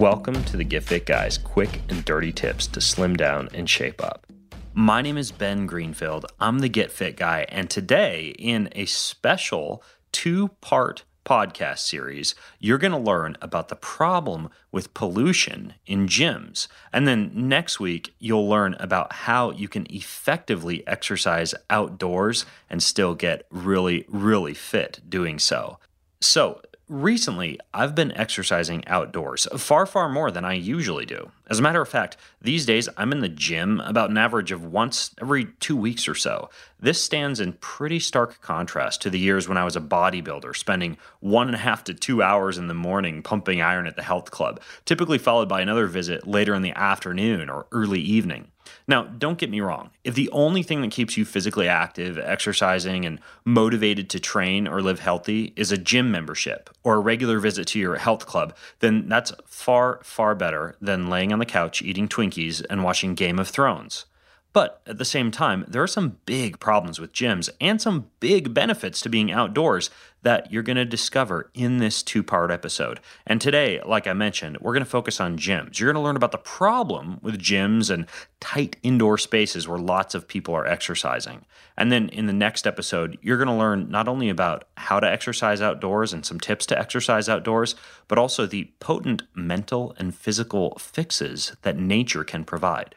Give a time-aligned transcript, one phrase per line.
[0.00, 4.02] Welcome to the Get Fit Guys quick and dirty tips to slim down and shape
[4.02, 4.26] up.
[4.72, 6.24] My name is Ben Greenfield.
[6.40, 12.78] I'm the Get Fit Guy, and today, in a special two part podcast series, you're
[12.78, 16.66] going to learn about the problem with pollution in gyms.
[16.94, 23.14] And then next week, you'll learn about how you can effectively exercise outdoors and still
[23.14, 25.78] get really, really fit doing so.
[26.22, 31.30] So, Recently, I've been exercising outdoors far, far more than I usually do.
[31.48, 34.64] As a matter of fact, these days I'm in the gym about an average of
[34.64, 36.50] once every two weeks or so.
[36.80, 40.98] This stands in pretty stark contrast to the years when I was a bodybuilder, spending
[41.20, 44.32] one and a half to two hours in the morning pumping iron at the health
[44.32, 48.48] club, typically followed by another visit later in the afternoon or early evening.
[48.86, 49.90] Now, don't get me wrong.
[50.04, 54.82] If the only thing that keeps you physically active, exercising, and motivated to train or
[54.82, 59.08] live healthy is a gym membership or a regular visit to your health club, then
[59.08, 63.48] that's far, far better than laying on the couch eating Twinkies and watching Game of
[63.48, 64.06] Thrones.
[64.52, 68.52] But at the same time, there are some big problems with gyms and some big
[68.52, 69.90] benefits to being outdoors
[70.22, 73.00] that you're going to discover in this two part episode.
[73.26, 75.78] And today, like I mentioned, we're going to focus on gyms.
[75.78, 78.06] You're going to learn about the problem with gyms and
[78.40, 81.46] tight indoor spaces where lots of people are exercising.
[81.76, 85.10] And then in the next episode, you're going to learn not only about how to
[85.10, 87.76] exercise outdoors and some tips to exercise outdoors,
[88.08, 92.96] but also the potent mental and physical fixes that nature can provide.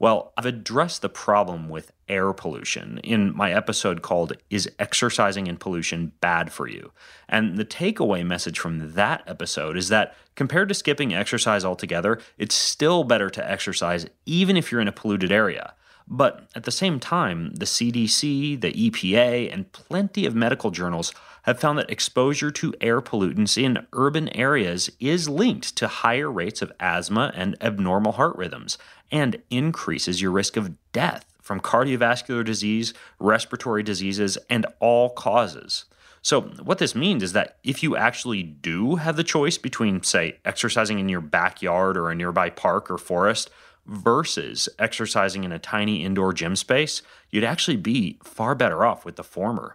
[0.00, 5.56] Well, I've addressed the problem with air pollution in my episode called Is Exercising in
[5.56, 6.92] Pollution Bad for You?
[7.28, 12.54] And the takeaway message from that episode is that compared to skipping exercise altogether, it's
[12.54, 15.74] still better to exercise even if you're in a polluted area.
[16.10, 21.60] But at the same time, the CDC, the EPA, and plenty of medical journals have
[21.60, 26.72] found that exposure to air pollutants in urban areas is linked to higher rates of
[26.80, 28.78] asthma and abnormal heart rhythms
[29.10, 35.86] and increases your risk of death from cardiovascular disease, respiratory diseases, and all causes.
[36.20, 40.38] So, what this means is that if you actually do have the choice between, say,
[40.44, 43.48] exercising in your backyard or a nearby park or forest,
[43.88, 49.16] versus exercising in a tiny indoor gym space, you'd actually be far better off with
[49.16, 49.74] the former.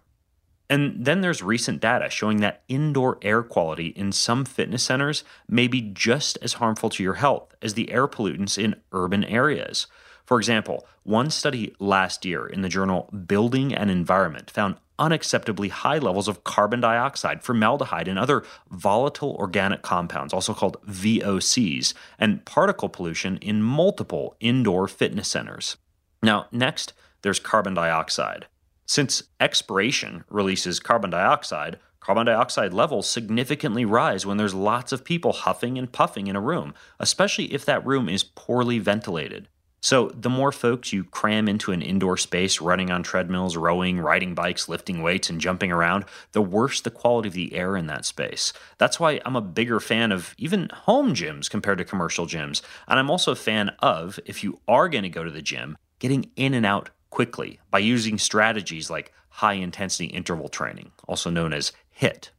[0.70, 5.68] And then there's recent data showing that indoor air quality in some fitness centers may
[5.68, 9.86] be just as harmful to your health as the air pollutants in urban areas.
[10.24, 15.98] For example, one study last year in the journal Building and Environment found unacceptably high
[15.98, 22.88] levels of carbon dioxide, formaldehyde, and other volatile organic compounds, also called VOCs, and particle
[22.88, 25.76] pollution in multiple indoor fitness centers.
[26.22, 26.92] Now, next,
[27.22, 28.46] there's carbon dioxide.
[28.86, 35.32] Since expiration releases carbon dioxide, carbon dioxide levels significantly rise when there's lots of people
[35.32, 39.48] huffing and puffing in a room, especially if that room is poorly ventilated.
[39.84, 44.34] So, the more folks you cram into an indoor space running on treadmills, rowing, riding
[44.34, 48.06] bikes, lifting weights, and jumping around, the worse the quality of the air in that
[48.06, 48.54] space.
[48.78, 52.62] That's why I'm a bigger fan of even home gyms compared to commercial gyms.
[52.88, 55.76] And I'm also a fan of, if you are going to go to the gym,
[55.98, 61.52] getting in and out quickly by using strategies like high intensity interval training, also known
[61.52, 62.30] as HIIT.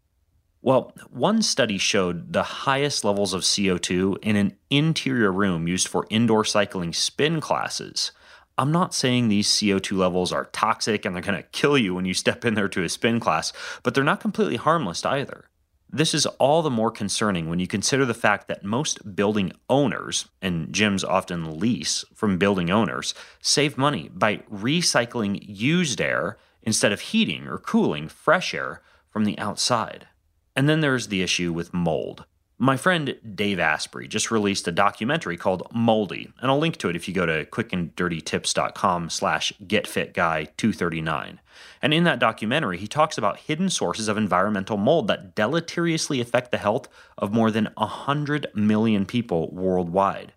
[0.65, 6.07] Well, one study showed the highest levels of CO2 in an interior room used for
[6.09, 8.11] indoor cycling spin classes.
[8.57, 12.05] I'm not saying these CO2 levels are toxic and they're going to kill you when
[12.05, 13.53] you step in there to a spin class,
[13.83, 15.49] but they're not completely harmless either.
[15.87, 20.25] This is all the more concerning when you consider the fact that most building owners,
[20.41, 27.01] and gyms often lease from building owners, save money by recycling used air instead of
[27.01, 28.81] heating or cooling fresh air
[29.11, 30.07] from the outside.
[30.55, 32.25] And then there's the issue with mold.
[32.57, 36.95] My friend Dave Asprey just released a documentary called Moldy, and I'll link to it
[36.95, 41.39] if you go to quickanddirtytips.com slash getfitguy239.
[41.81, 46.51] And in that documentary, he talks about hidden sources of environmental mold that deleteriously affect
[46.51, 46.87] the health
[47.17, 50.31] of more than 100 million people worldwide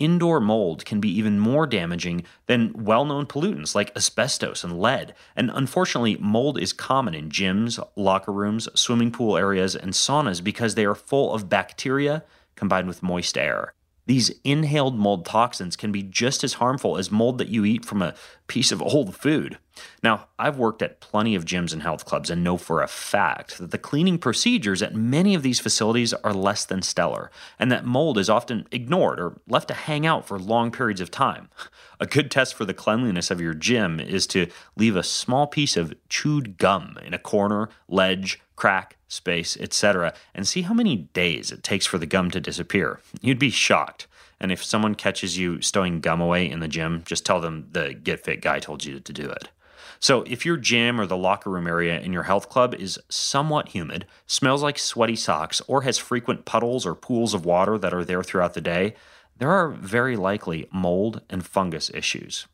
[0.00, 5.14] indoor mold can be even more damaging than well known pollutants like asbestos and lead.
[5.36, 10.74] And unfortunately, mold is common in gyms, locker rooms, swimming pool areas, and saunas because
[10.74, 12.24] they are full of bacteria
[12.56, 13.74] combined with moist air.
[14.06, 18.02] These inhaled mold toxins can be just as harmful as mold that you eat from
[18.02, 18.14] a
[18.46, 19.58] piece of old food.
[20.02, 23.58] Now, I've worked at plenty of gyms and health clubs and know for a fact
[23.58, 27.84] that the cleaning procedures at many of these facilities are less than stellar, and that
[27.84, 31.48] mold is often ignored or left to hang out for long periods of time.
[32.00, 35.76] A good test for the cleanliness of your gym is to leave a small piece
[35.76, 41.50] of chewed gum in a corner, ledge, crack, space, etc., and see how many days
[41.50, 43.00] it takes for the gum to disappear.
[43.20, 44.06] You'd be shocked.
[44.40, 47.92] And if someone catches you stowing gum away in the gym, just tell them the
[47.92, 49.50] Get Fit guy told you to do it.
[49.98, 53.68] So, if your gym or the locker room area in your health club is somewhat
[53.68, 58.04] humid, smells like sweaty socks, or has frequent puddles or pools of water that are
[58.04, 58.94] there throughout the day,
[59.36, 62.46] there are very likely mold and fungus issues.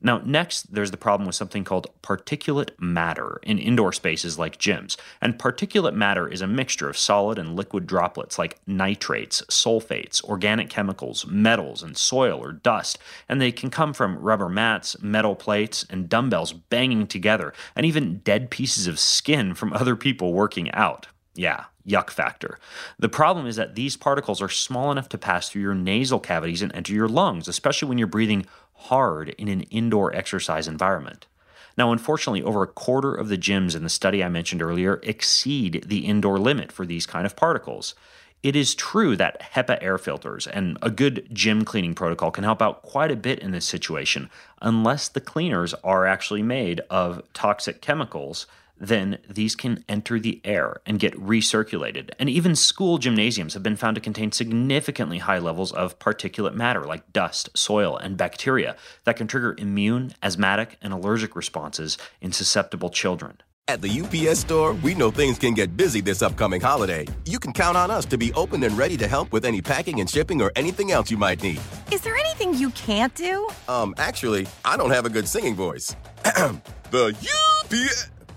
[0.00, 4.96] Now, next, there's the problem with something called particulate matter in indoor spaces like gyms.
[5.20, 10.70] And particulate matter is a mixture of solid and liquid droplets like nitrates, sulfates, organic
[10.70, 12.98] chemicals, metals, and soil or dust.
[13.28, 18.18] And they can come from rubber mats, metal plates, and dumbbells banging together, and even
[18.18, 21.08] dead pieces of skin from other people working out.
[21.34, 22.58] Yeah, yuck factor.
[22.98, 26.62] The problem is that these particles are small enough to pass through your nasal cavities
[26.62, 28.44] and enter your lungs, especially when you're breathing
[28.78, 31.26] hard in an indoor exercise environment.
[31.76, 35.84] Now, unfortunately, over a quarter of the gyms in the study I mentioned earlier exceed
[35.86, 37.94] the indoor limit for these kind of particles.
[38.42, 42.62] It is true that HEPA air filters and a good gym cleaning protocol can help
[42.62, 44.30] out quite a bit in this situation,
[44.62, 48.46] unless the cleaners are actually made of toxic chemicals
[48.80, 52.10] then these can enter the air and get recirculated.
[52.18, 56.84] And even school gymnasiums have been found to contain significantly high levels of particulate matter
[56.84, 62.90] like dust, soil, and bacteria that can trigger immune, asthmatic, and allergic responses in susceptible
[62.90, 63.38] children.
[63.68, 67.06] At the UPS store, we know things can get busy this upcoming holiday.
[67.26, 70.00] You can count on us to be open and ready to help with any packing
[70.00, 71.60] and shipping or anything else you might need.
[71.92, 73.46] Is there anything you can't do?
[73.68, 75.94] Um, actually, I don't have a good singing voice.
[76.90, 77.14] the
[77.70, 78.10] UPS.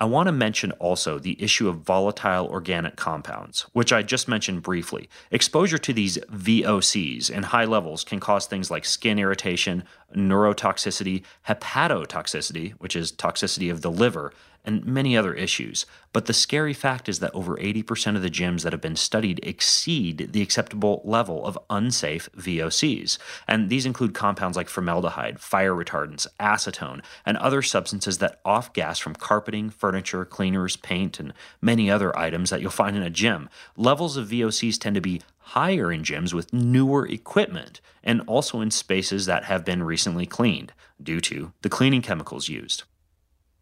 [0.00, 4.62] I want to mention also the issue of volatile organic compounds, which I just mentioned
[4.62, 5.08] briefly.
[5.30, 9.84] Exposure to these VOCs in high levels can cause things like skin irritation,
[10.14, 14.32] neurotoxicity, hepatotoxicity, which is toxicity of the liver,
[14.64, 15.86] and many other issues.
[16.12, 19.40] But the scary fact is that over 80% of the gyms that have been studied
[19.42, 23.18] exceed the acceptable level of unsafe VOCs.
[23.48, 28.98] And these include compounds like formaldehyde, fire retardants, acetone, and other substances that off gas
[28.98, 33.48] from carpeting, furniture, cleaners, paint, and many other items that you'll find in a gym.
[33.76, 38.70] Levels of VOCs tend to be higher in gyms with newer equipment and also in
[38.70, 42.84] spaces that have been recently cleaned due to the cleaning chemicals used.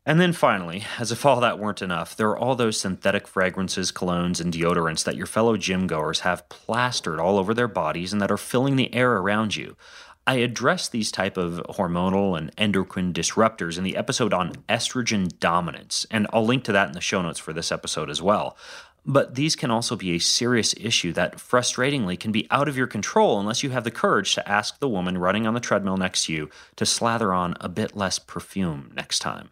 [0.05, 3.93] And then finally, as if all that weren't enough, there are all those synthetic fragrances,
[3.93, 8.21] colognes, and deodorants that your fellow gym goers have plastered all over their bodies and
[8.21, 9.77] that are filling the air around you.
[10.27, 16.05] I address these type of hormonal and endocrine disruptors in the episode on estrogen dominance,
[16.11, 18.57] and I'll link to that in the show notes for this episode as well.
[19.05, 22.87] But these can also be a serious issue that frustratingly can be out of your
[22.87, 26.27] control unless you have the courage to ask the woman running on the treadmill next
[26.27, 29.51] to you to slather on a bit less perfume next time.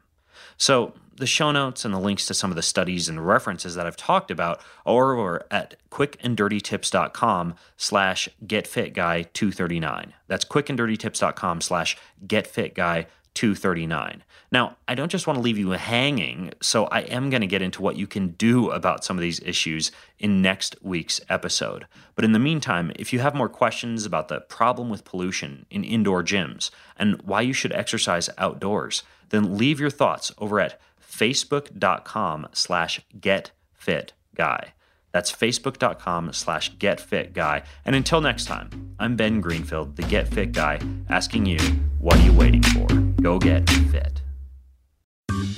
[0.61, 3.87] So the show notes and the links to some of the studies and references that
[3.87, 10.13] I've talked about are over at quickanddirtytips.com slash getfitguy239.
[10.29, 14.21] That's quickanddirtytips.com slash getfitguy239.
[14.53, 17.63] Now, I don't just want to leave you hanging, so I am going to get
[17.63, 21.87] into what you can do about some of these issues in next week's episode.
[22.17, 25.85] But in the meantime, if you have more questions about the problem with pollution in
[25.85, 32.49] indoor gyms and why you should exercise outdoors, then leave your thoughts over at facebook.com
[32.53, 34.69] slash getfitguy.
[35.13, 37.65] That's facebook.com slash getfitguy.
[37.85, 41.59] And until next time, I'm Ben Greenfield, the Get Fit Guy, asking you,
[41.99, 42.87] what are you waiting for?
[43.21, 44.20] Go get fit.